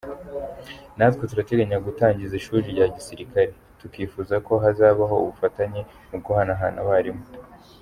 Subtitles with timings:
[0.97, 7.23] Natwe turateganya gutangiza ishuri rya gisirikari, tukifuza ko hazabaho ubufatanye mu guhanahana abarimu”.